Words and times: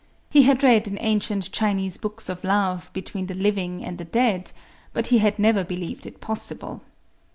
He 0.31 0.41
had 0.41 0.63
read 0.63 0.87
in 0.87 0.97
ancient 0.99 1.51
Chinese 1.51 1.99
books 1.99 2.27
of 2.27 2.43
love 2.43 2.89
between 2.91 3.27
the 3.27 3.35
living 3.35 3.85
and 3.85 3.99
the 3.99 4.03
dead; 4.05 4.51
but 4.93 5.05
he 5.13 5.19
had 5.19 5.37
never 5.37 5.63
believed 5.63 6.07
it 6.07 6.19
possible. 6.19 6.81